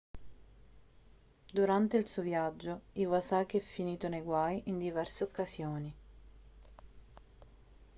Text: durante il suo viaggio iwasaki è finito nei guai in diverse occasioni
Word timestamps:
durante 1.53 1.95
il 1.95 2.07
suo 2.07 2.23
viaggio 2.23 2.81
iwasaki 2.93 3.59
è 3.59 3.61
finito 3.61 4.07
nei 4.07 4.21
guai 4.21 4.59
in 4.65 4.79
diverse 4.79 5.23
occasioni 5.23 5.93